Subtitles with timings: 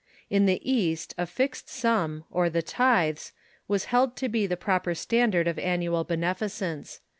[0.31, 3.33] In the East a fixed sum, or the tithes,
[3.69, 7.01] Avas held to be the proper standard of annual beneficence.